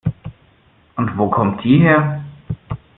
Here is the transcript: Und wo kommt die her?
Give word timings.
Und 0.95 1.15
wo 1.15 1.29
kommt 1.29 1.63
die 1.63 1.77
her? 1.77 2.23